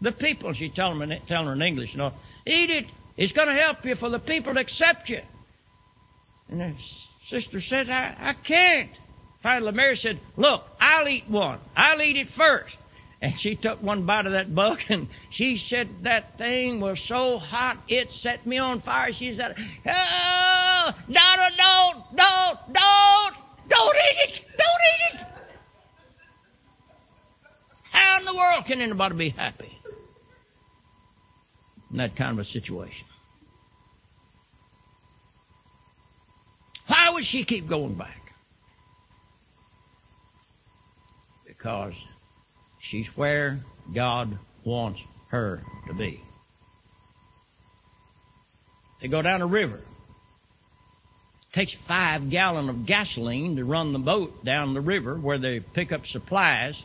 [0.00, 2.12] The people, she telling her, telling her in English, you know,
[2.44, 2.86] eat it.
[3.16, 5.20] It's going to help you for the people to accept you.
[6.50, 6.74] And the
[7.24, 8.90] sister said, I, I can't.
[9.44, 11.58] Finally, Mary said, Look, I'll eat one.
[11.76, 12.78] I'll eat it first.
[13.20, 17.36] And she took one bite of that bug, and she said that thing was so
[17.36, 19.12] hot it set me on fire.
[19.12, 19.54] She said,
[19.86, 23.34] Oh, Donna, don't, don't, don't,
[23.68, 25.26] don't eat it, don't eat it.
[27.90, 29.78] How in the world can anybody be happy
[31.90, 33.06] in that kind of a situation?
[36.86, 38.23] Why would she keep going back?
[41.64, 41.94] Because
[42.78, 43.60] she's where
[43.94, 46.20] God wants her to be.
[49.00, 49.76] They go down a river.
[49.78, 55.58] It takes five gallon of gasoline to run the boat down the river where they
[55.58, 56.84] pick up supplies,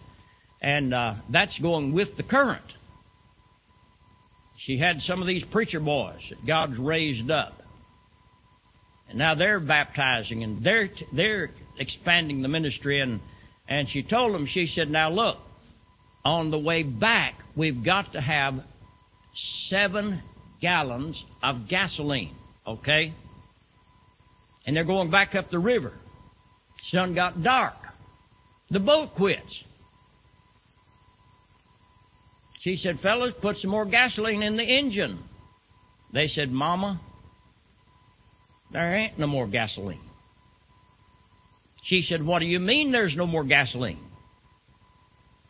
[0.62, 2.76] and uh, that's going with the current.
[4.58, 7.64] She had some of these preacher boys that God's raised up,
[9.10, 13.20] and now they're baptizing and they're they're expanding the ministry and
[13.70, 15.38] and she told him, she said, Now look,
[16.26, 18.66] on the way back, we've got to have
[19.36, 20.22] seven
[20.60, 23.14] gallons of gasoline, okay?
[24.66, 25.94] And they're going back up the river.
[26.82, 27.76] Sun got dark.
[28.72, 29.64] The boat quits.
[32.58, 35.20] She said, Fellas, put some more gasoline in the engine.
[36.12, 37.00] They said, Mama,
[38.72, 40.09] there ain't no more gasoline.
[41.90, 43.98] She said, What do you mean there's no more gasoline?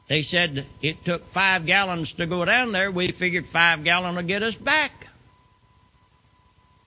[0.08, 2.89] They said it took five gallons to go down there.
[2.89, 5.08] We figured five gallon would get us back.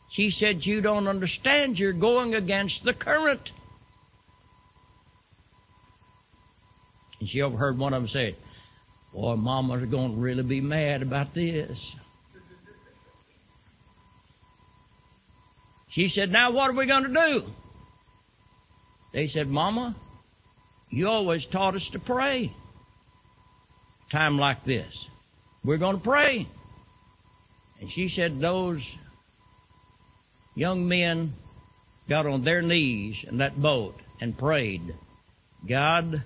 [0.08, 1.78] She said, You don't understand.
[1.78, 3.52] You're going against the current.
[7.20, 8.36] And she overheard one of them say,
[9.12, 11.96] Boy, Mama's going to really be mad about this.
[15.90, 17.52] She said, Now what are we going to do?
[19.12, 19.94] They said, Mama,
[20.90, 22.52] you always taught us to pray.
[24.10, 25.08] Time like this.
[25.64, 26.46] We're going to pray.
[27.80, 28.96] And she said, Those
[30.54, 31.34] young men
[32.08, 34.94] got on their knees in that boat and prayed,
[35.66, 36.22] God,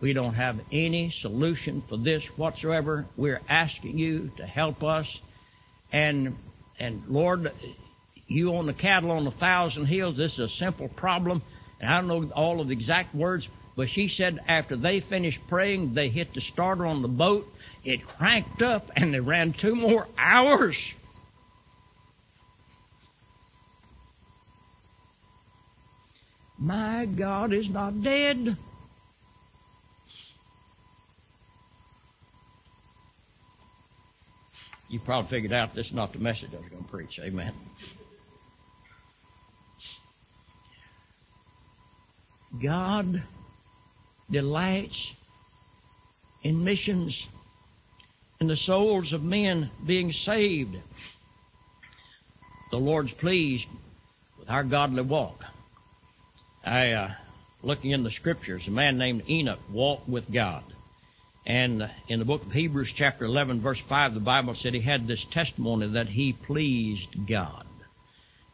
[0.00, 3.06] we don't have any solution for this whatsoever.
[3.16, 5.20] We're asking you to help us.
[5.92, 6.36] And,
[6.78, 7.52] and Lord,
[8.26, 10.16] you own the cattle on a thousand hills.
[10.16, 11.42] This is a simple problem.
[11.82, 15.46] And I don't know all of the exact words, but she said after they finished
[15.48, 17.52] praying, they hit the starter on the boat.
[17.84, 20.94] It cranked up and they ran two more hours.
[26.56, 28.56] My God is not dead.
[34.88, 37.18] You probably figured out this is not the message I was going to preach.
[37.18, 37.52] Amen.
[42.60, 43.22] God
[44.30, 45.14] delights
[46.42, 47.28] in missions,
[48.40, 50.76] in the souls of men being saved.
[52.70, 53.68] The Lord's pleased
[54.38, 55.44] with our godly walk.
[56.64, 57.10] I, uh,
[57.62, 60.64] looking in the scriptures, a man named Enoch walked with God.
[61.44, 65.06] And in the book of Hebrews, chapter 11, verse 5, the Bible said he had
[65.06, 67.66] this testimony that he pleased God.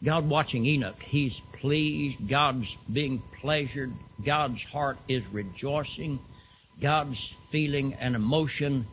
[0.03, 2.29] God watching Enoch, he's pleased.
[2.29, 3.93] God's being pleasured.
[4.25, 6.21] God's heart is rejoicing.
[6.81, 8.87] God's feeling an emotion,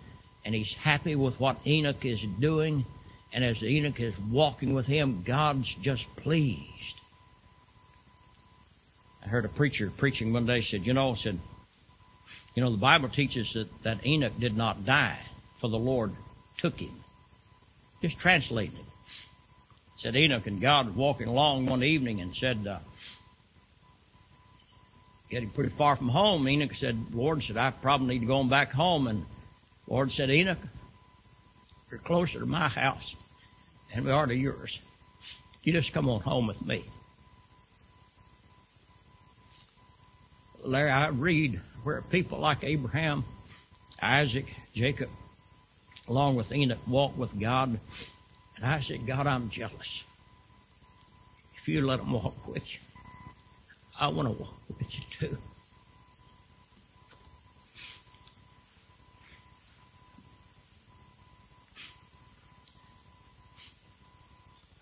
[0.43, 2.85] and he's happy with what Enoch is doing.
[3.31, 6.99] And as Enoch is walking with him, God's just pleased.
[9.23, 11.39] I heard a preacher preaching one day said, you know, said,
[12.55, 15.19] you know, the Bible teaches that, that Enoch did not die,
[15.59, 16.13] for the Lord
[16.57, 17.03] took him.
[18.01, 18.84] Just translating it.
[19.97, 22.79] Said Enoch and God was walking along one evening and said, uh,
[25.29, 26.47] getting pretty far from home.
[26.47, 29.07] Enoch said, Lord said, I probably need to go on back home.
[29.07, 29.25] And
[29.87, 30.59] Lord said, Enoch,
[31.89, 33.15] you're closer to my house
[33.93, 34.79] than we are to yours.
[35.63, 36.83] You just come on home with me.
[40.63, 43.23] Larry, I read where people like Abraham,
[44.01, 45.09] Isaac, Jacob,
[46.07, 47.79] along with Enoch, walked with God.
[48.55, 50.03] And I said, God, I'm jealous.
[51.57, 52.79] If you let them walk with you,
[53.99, 55.37] I want to walk with you too.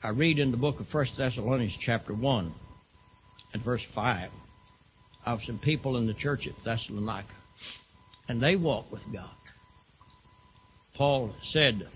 [0.06, 2.54] I read in the book of 1 Thessalonians chapter 1
[3.54, 4.32] and verse 5
[5.26, 7.34] of some people in the church at Thessalonica,
[8.28, 9.30] and they walk with God.
[10.94, 11.88] Paul said,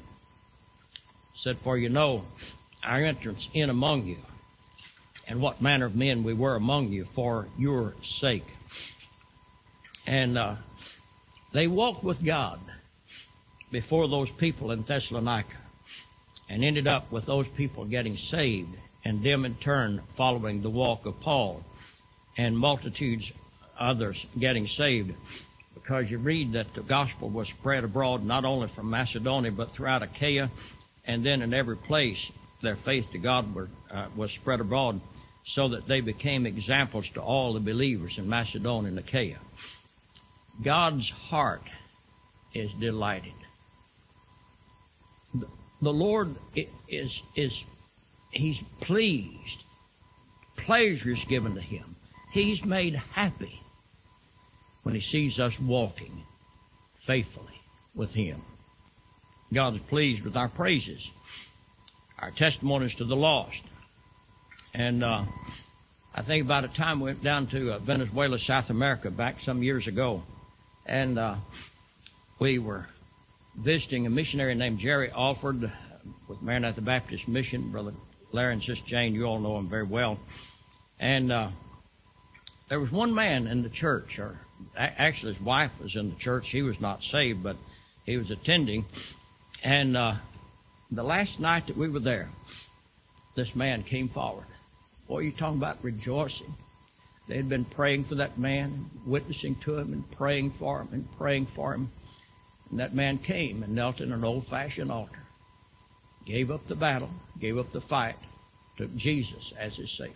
[1.38, 2.26] said, For you know
[2.84, 4.18] our entrance in among you,
[5.28, 8.56] and what manner of men we were among you for your sake.
[10.06, 10.56] And uh,
[11.52, 12.60] they walked with God
[13.72, 15.58] before those people in Thessalonica
[16.50, 21.06] and ended up with those people getting saved and them in turn following the walk
[21.06, 21.64] of Paul
[22.38, 23.32] and multitudes
[23.78, 25.14] others getting saved
[25.74, 30.04] because you read that the gospel was spread abroad not only from Macedonia but throughout
[30.04, 30.50] Achaia
[31.08, 35.02] and then in every place their faith to God were, uh, was spread abroad
[35.44, 39.38] so that they became examples to all the believers in Macedonia and Achaia.
[40.62, 41.64] God's heart
[42.54, 43.34] is delighted.
[45.82, 46.36] The Lord
[46.88, 47.64] is, is,
[48.32, 49.64] He's pleased.
[50.58, 51.96] Pleasure is given to Him.
[52.32, 53.62] He's made happy
[54.88, 56.24] when he sees us walking
[57.00, 57.62] faithfully
[57.94, 58.42] with him.
[59.54, 61.10] God is pleased with our praises,
[62.20, 63.62] our testimonies to the lost.
[64.74, 65.24] And uh,
[66.14, 69.64] I think about a time we went down to uh, Venezuela, South America, back some
[69.64, 70.24] years ago,
[70.86, 71.36] and uh,
[72.40, 72.88] we were
[73.56, 75.72] visiting a missionary named Jerry Alford
[76.28, 77.70] with Maranatha Baptist Mission.
[77.72, 77.94] Brother
[78.32, 80.20] Larry and Sister Jane, you all know him very well.
[81.00, 81.50] And uh,
[82.68, 84.42] there was one man in the church, or
[84.76, 86.50] actually his wife was in the church.
[86.50, 87.56] He was not saved, but
[88.06, 88.86] he was attending.
[89.68, 90.16] And uh,
[90.90, 92.30] the last night that we were there,
[93.36, 94.46] this man came forward.
[95.10, 96.54] Boy, you're talking about rejoicing.
[97.28, 101.18] They had been praying for that man, witnessing to him, and praying for him, and
[101.18, 101.90] praying for him.
[102.72, 105.24] And that man came and knelt in an old fashioned altar,
[106.26, 108.16] gave up the battle, gave up the fight,
[108.78, 110.16] took Jesus as his Savior.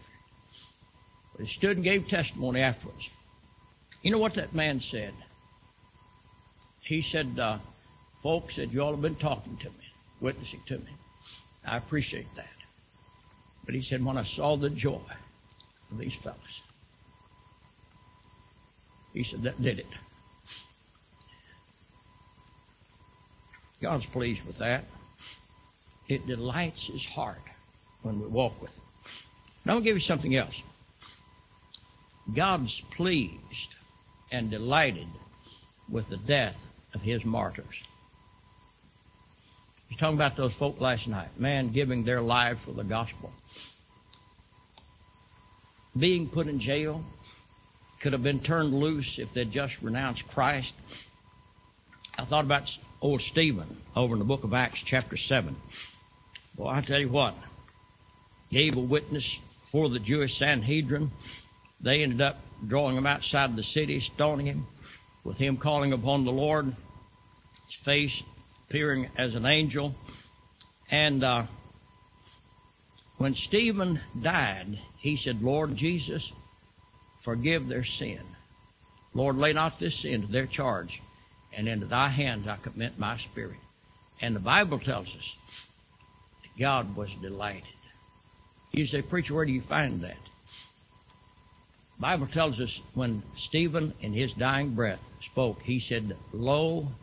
[1.33, 3.09] But he stood and gave testimony afterwards.
[4.01, 5.13] You know what that man said?
[6.79, 7.57] He said, uh,
[8.21, 10.91] folks said, you all have been talking to me, witnessing to me.
[11.65, 12.47] I appreciate that.
[13.65, 15.01] But he said, when I saw the joy
[15.91, 16.61] of these fellows,
[19.13, 19.87] he said, that did it.
[23.81, 24.85] God's pleased with that.
[26.07, 27.41] It delights his heart
[28.01, 28.83] when we walk with him.
[29.65, 30.61] Now, I'm going to give you something else.
[32.33, 33.75] God's pleased
[34.31, 35.07] and delighted
[35.89, 37.83] with the death of his martyrs.
[39.97, 43.31] Talking about those folk last night, man giving their life for the gospel.
[45.97, 47.03] Being put in jail,
[47.99, 50.73] could have been turned loose if they'd just renounced Christ.
[52.17, 55.55] I thought about old Stephen over in the book of Acts, chapter 7.
[56.57, 57.35] Well, I tell you what,
[58.51, 59.37] gave a witness
[59.71, 61.11] for the Jewish Sanhedrin
[61.81, 64.67] they ended up drawing him outside the city, stoning him,
[65.23, 66.75] with him calling upon the Lord,
[67.67, 68.21] his face
[68.71, 69.93] appearing as an angel.
[70.89, 71.43] And uh,
[73.17, 76.31] when Stephen died, he said, Lord Jesus,
[77.19, 78.21] forgive their sin.
[79.13, 81.01] Lord, lay not this sin to their charge,
[81.51, 83.57] and into thy hands I commit my spirit.
[84.21, 85.35] And the Bible tells us
[86.41, 87.75] that God was delighted.
[88.71, 90.15] You say, Preacher, where do you find that?
[91.99, 96.93] Bible tells us when Stephen in his dying breath spoke, he said, Lo,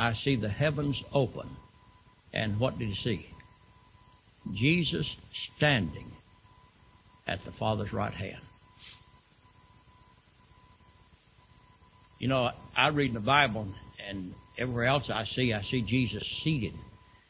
[0.00, 1.56] I see the heavens open.
[2.32, 3.26] And what did he see?
[4.50, 6.12] Jesus standing
[7.26, 8.40] at the Father's right hand.
[12.18, 13.68] You know, I read in the Bible,
[14.08, 16.74] and everywhere else I see, I see Jesus seated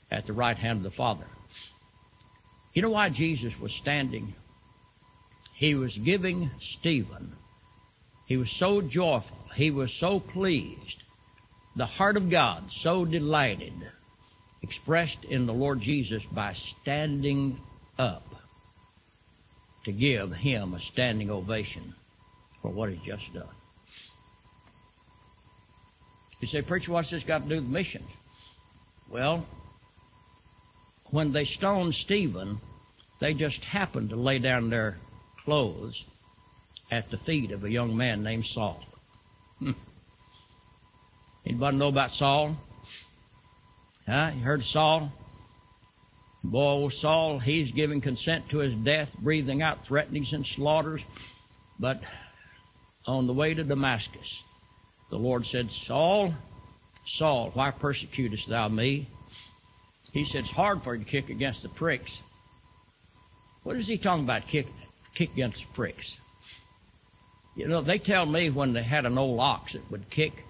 [0.08, 1.26] at the right hand of the Father.
[2.72, 4.34] You know why Jesus was standing?
[5.54, 7.32] He was giving Stephen,
[8.26, 11.02] he was so joyful, he was so pleased,
[11.80, 13.72] the heart of God so delighted,
[14.60, 17.58] expressed in the Lord Jesus by standing
[17.98, 18.34] up
[19.84, 21.94] to give him a standing ovation
[22.60, 23.54] for what he's just done.
[26.42, 28.10] You say, Preacher, what's this got to do with missions?
[29.08, 29.46] Well,
[31.06, 32.60] when they stoned Stephen,
[33.20, 34.98] they just happened to lay down their
[35.46, 36.04] clothes
[36.90, 38.84] at the feet of a young man named Saul.
[41.50, 42.56] Anybody know about Saul?
[44.06, 44.30] Huh?
[44.36, 45.12] You heard of Saul?
[46.44, 51.04] Boy, old Saul, he's giving consent to his death, breathing out threatenings and slaughters.
[51.80, 52.04] But
[53.04, 54.44] on the way to Damascus,
[55.10, 56.34] the Lord said, Saul,
[57.04, 59.08] Saul, why persecutest thou me?
[60.12, 62.22] He said, It's hard for you to kick against the pricks.
[63.64, 64.68] What is he talking about, kick,
[65.16, 66.16] kick against the pricks?
[67.56, 70.44] You know, they tell me when they had an old ox that would kick,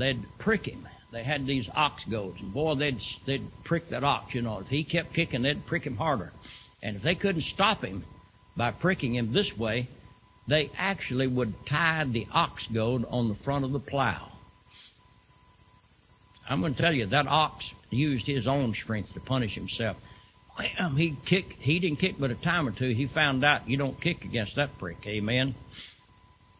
[0.00, 0.88] they'd prick him.
[1.12, 4.34] They had these ox goads, and boy, they'd they'd prick that ox.
[4.34, 6.32] You know, if he kept kicking, they'd prick him harder.
[6.82, 8.04] And if they couldn't stop him
[8.56, 9.88] by pricking him this way,
[10.46, 14.32] they actually would tie the ox goad on the front of the plow.
[16.48, 19.96] I'm going to tell you that ox used his own strength to punish himself.
[20.58, 20.96] Wham!
[20.96, 21.62] He kicked.
[21.62, 22.90] He didn't kick but a time or two.
[22.90, 24.98] He found out you don't kick against that prick.
[25.06, 25.54] Amen.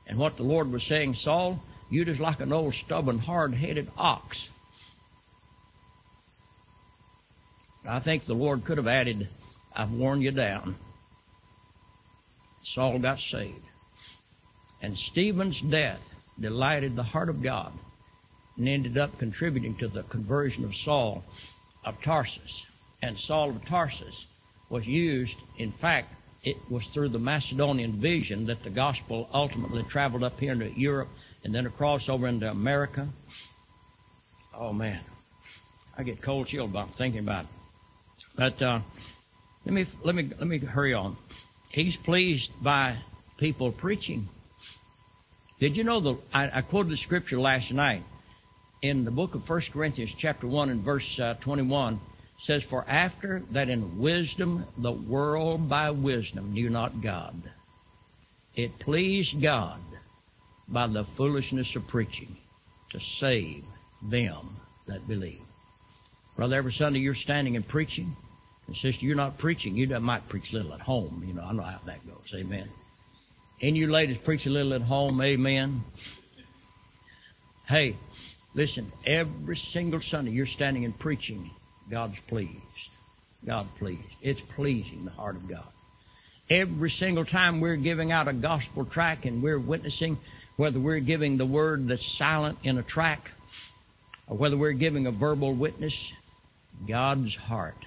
[0.06, 4.48] And what the Lord was saying, Saul, you just like an old stubborn, hard-headed ox.
[7.86, 9.28] I think the Lord could have added,
[9.74, 10.76] I've worn you down.
[12.62, 13.64] Saul got saved.
[14.80, 17.72] And Stephen's death delighted the heart of God
[18.56, 21.24] and ended up contributing to the conversion of Saul
[21.84, 22.66] of Tarsus.
[23.02, 24.26] And Saul of Tarsus
[24.68, 26.14] was used, in fact,
[26.44, 31.08] it was through the Macedonian vision that the gospel ultimately traveled up here into Europe
[31.44, 33.08] and then across over into America.
[34.54, 35.00] Oh man,
[35.96, 37.50] I get cold chilled about thinking about it.
[38.36, 38.80] But uh,
[39.64, 41.16] let me let me let me hurry on.
[41.70, 42.98] He's pleased by
[43.38, 44.28] people preaching.
[45.58, 46.16] Did you know the?
[46.32, 48.02] I, I quoted the scripture last night
[48.82, 52.00] in the book of First Corinthians, chapter one and verse uh, twenty-one.
[52.38, 57.50] Says, For after that in wisdom the world by wisdom knew not God,
[58.56, 59.78] it pleased God
[60.70, 62.36] by the foolishness of preaching
[62.90, 63.64] to save
[64.02, 64.56] them
[64.86, 65.42] that believe.
[66.36, 68.16] Brother, every Sunday you're standing and preaching,
[68.66, 69.76] and sister, you're not preaching.
[69.76, 71.24] You might preach a little at home.
[71.26, 72.32] You know, I know how that goes.
[72.34, 72.68] Amen.
[73.60, 75.20] And you ladies preach a little at home.
[75.20, 75.82] Amen.
[77.66, 77.96] Hey,
[78.54, 81.50] listen, every single Sunday you're standing and preaching,
[81.90, 82.54] God's pleased.
[83.44, 84.02] God pleased.
[84.22, 85.66] It's pleasing the heart of God.
[86.48, 90.18] Every single time we're giving out a gospel track and we're witnessing,
[90.60, 93.30] whether we're giving the word that's silent in a track
[94.26, 96.12] or whether we're giving a verbal witness,
[96.86, 97.86] God's heart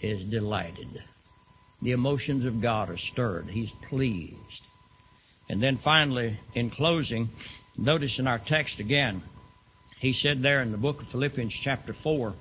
[0.00, 1.02] is delighted.
[1.82, 3.48] The emotions of God are stirred.
[3.48, 4.62] He's pleased.
[5.48, 7.30] And then finally, in closing,
[7.76, 9.22] notice in our text again,
[9.98, 12.34] he said there in the book of Philippians chapter 4,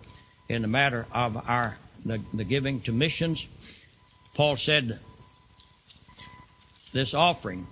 [0.48, 3.48] in the matter of our the, the giving to missions,
[4.36, 5.00] Paul said,
[6.94, 7.66] this offering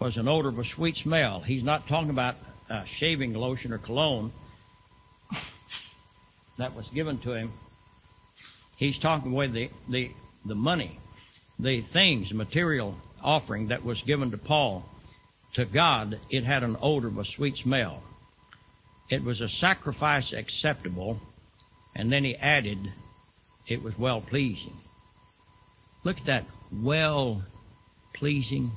[0.00, 1.40] was an odor of a sweet smell.
[1.40, 2.36] He's not talking about
[2.70, 4.32] uh, shaving lotion or cologne
[6.56, 7.52] that was given to him.
[8.78, 10.10] He's talking with the, the,
[10.44, 10.98] the money,
[11.58, 14.86] the things, material offering that was given to Paul.
[15.54, 18.02] To God, it had an odor of a sweet smell.
[19.10, 21.20] It was a sacrifice acceptable,
[21.94, 22.92] and then he added,
[23.66, 24.78] it was well pleasing.
[26.04, 27.42] Look at that, well
[28.14, 28.72] pleasing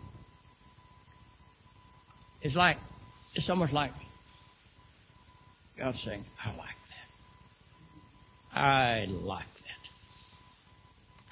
[2.44, 2.78] it's like,
[3.34, 3.91] it's almost like
[5.78, 6.78] God saying, I like
[8.54, 8.60] that.
[8.60, 9.89] I like that.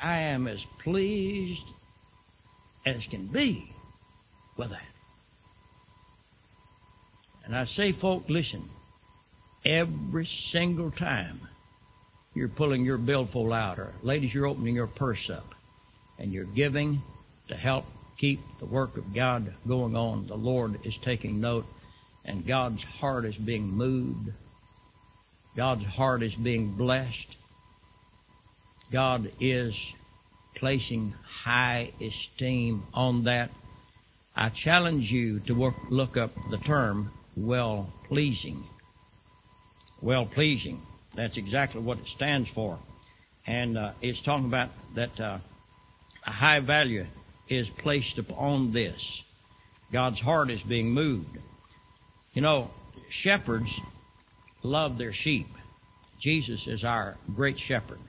[0.02, 1.68] I am as pleased
[2.86, 3.72] as can be
[4.58, 4.82] with that.
[7.46, 8.70] And I say, folk, listen,
[9.66, 11.42] every single time
[12.34, 15.54] you're pulling your billfold out, or ladies, you're opening your purse up,
[16.18, 17.02] and you're giving
[17.50, 17.86] to help
[18.22, 20.28] keep the work of God going on.
[20.28, 21.66] The Lord is taking note,
[22.24, 24.32] and God's heart is being moved.
[25.56, 27.36] God's heart is being blessed.
[28.92, 29.94] God is
[30.54, 33.50] placing high esteem on that.
[34.36, 38.66] I challenge you to work, look up the term well pleasing.
[40.00, 40.80] Well pleasing.
[41.16, 42.78] That's exactly what it stands for.
[43.48, 45.40] And uh, it's talking about that uh,
[46.28, 47.08] a high value
[47.52, 49.24] is placed upon this.
[49.92, 51.38] God's heart is being moved.
[52.34, 52.72] You know,
[53.10, 53.80] shepherds
[54.64, 55.48] love their sheep.
[56.18, 58.00] Jesus is our great shepherd.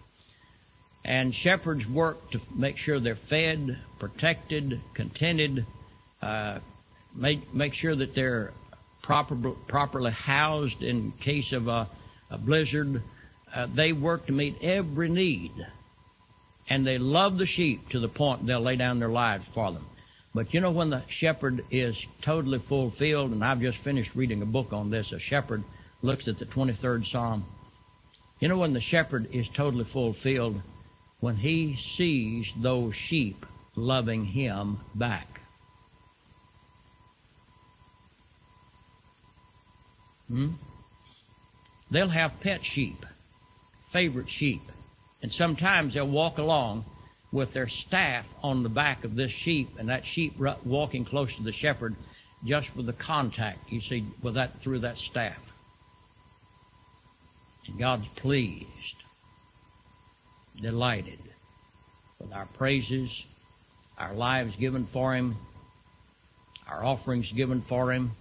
[1.04, 5.66] And shepherds work to make sure they're fed, protected, contented,
[6.20, 6.60] uh,
[7.12, 8.52] make, make sure that they're
[9.02, 9.34] proper,
[9.66, 11.88] properly housed in case of a,
[12.30, 13.02] a blizzard.
[13.52, 15.50] Uh, they work to meet every need.
[16.72, 19.84] And they love the sheep to the point they'll lay down their lives for them.
[20.34, 24.46] But you know, when the shepherd is totally fulfilled, and I've just finished reading a
[24.46, 25.64] book on this, a shepherd
[26.00, 27.44] looks at the 23rd Psalm.
[28.40, 30.62] You know, when the shepherd is totally fulfilled,
[31.20, 33.44] when he sees those sheep
[33.76, 35.42] loving him back.
[40.28, 40.52] Hmm?
[41.90, 43.04] They'll have pet sheep,
[43.90, 44.62] favorite sheep,
[45.22, 46.84] and sometimes they'll walk along
[47.30, 51.42] with their staff on the back of this sheep, and that sheep walking close to
[51.42, 51.96] the shepherd
[52.44, 55.38] just with the contact you see with that through that staff.
[57.66, 58.96] And God's pleased
[60.60, 61.18] delighted
[62.18, 63.24] with our praises,
[63.96, 65.36] our lives given for Him,
[66.68, 68.12] our offerings given for Him,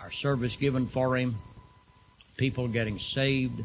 [0.00, 1.38] our service given for Him,
[2.36, 3.62] people getting saved,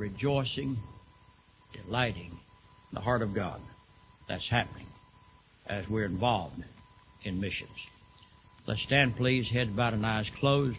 [0.00, 0.78] rejoicing,
[1.72, 3.60] delighting in the heart of God.
[4.26, 4.86] That's happening
[5.66, 6.64] as we're involved
[7.22, 7.86] in missions.
[8.66, 10.78] Let's stand, please, heads bowed and eyes closed.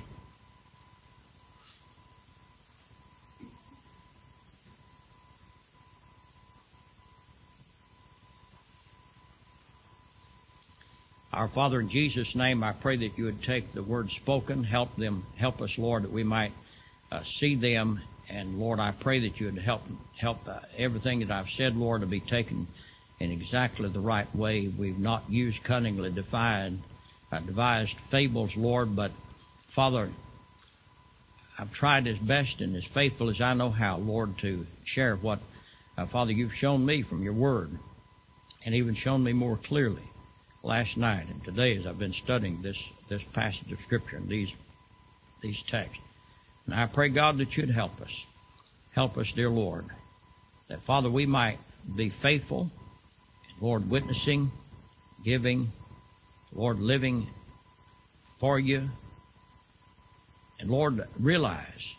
[11.32, 14.96] Our Father, in Jesus' name, I pray that you would take the words spoken, help
[14.96, 16.52] them, help us, Lord, that we might
[17.12, 18.02] uh, see them.
[18.34, 19.84] And Lord, I pray that you would help
[20.18, 22.68] help uh, everything that I've said, Lord, to be taken
[23.20, 24.68] in exactly the right way.
[24.68, 26.82] We've not used cunningly defined,
[27.32, 29.12] uh, devised fables, Lord, but
[29.68, 30.12] Father,
[31.60, 35.40] I've tried as best and as faithful as I know how, Lord, to share what,
[35.98, 37.78] uh, Father, you've shown me from your word,
[38.66, 40.04] and even shown me more clearly
[40.64, 44.54] last night and today as I've been studying this, this passage of Scripture and these,
[45.42, 46.02] these texts.
[46.72, 48.26] And I pray, God, that you'd help us.
[48.94, 49.88] Help us, dear Lord,
[50.70, 51.60] that, Father, we might
[51.98, 52.72] be faithful,
[53.60, 54.54] Lord, witnessing,
[55.22, 55.74] giving,
[56.54, 57.28] Lord, living
[58.40, 58.90] for you,
[60.62, 61.94] and Lord, realize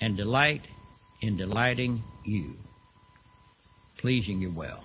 [0.00, 0.64] and delight
[1.20, 2.56] in delighting you,
[3.96, 4.82] pleasing you well,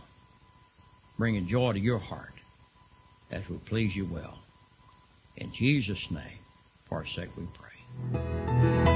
[1.18, 2.36] bringing joy to your heart
[3.32, 4.38] as will please you well.
[5.36, 6.44] In Jesus' name,
[6.86, 7.67] for our sake we pray.
[8.12, 8.87] thank you